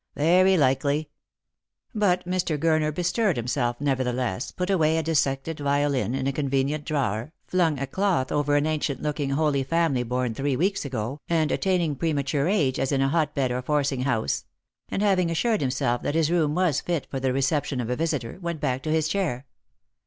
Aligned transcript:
"Very 0.15 0.57
likely." 0.57 1.11
But 1.93 2.25
Mr. 2.25 2.57
Gurner 2.57 2.91
bestirred 2.91 3.37
himself 3.37 3.79
nevertheless, 3.79 4.49
put 4.49 4.71
away 4.71 4.97
a 4.97 5.03
dissected 5.03 5.59
violin 5.59 6.15
in 6.15 6.25
a 6.25 6.31
convenient 6.31 6.85
drawer, 6.85 7.33
flung 7.45 7.77
a 7.77 7.85
cloth 7.85 8.31
over 8.31 8.55
an 8.55 8.65
ancient 8.65 9.03
looking 9.03 9.29
Holy 9.29 9.61
Family 9.61 10.01
born 10.01 10.33
three 10.33 10.55
weeks 10.55 10.85
ago, 10.85 11.19
and 11.29 11.51
attain 11.51 11.81
ing 11.81 11.95
premature 11.97 12.47
age 12.47 12.79
as 12.79 12.91
in 12.91 13.01
a 13.01 13.09
hotbed 13.09 13.51
or 13.51 13.61
forcing 13.61 14.01
house; 14.01 14.45
and 14.89 15.03
having 15.03 15.29
assured 15.29 15.61
himself 15.61 16.01
that 16.01 16.15
his 16.15 16.31
room 16.31 16.55
was 16.55 16.81
fit 16.81 17.05
for 17.11 17.19
the 17.19 17.31
reception 17.31 17.79
of 17.79 17.91
a 17.91 17.95
visitor, 17.95 18.39
went 18.41 18.59
back 18.59 18.81
to 18.81 18.89
his 18.89 19.07
chair. 19.07 19.45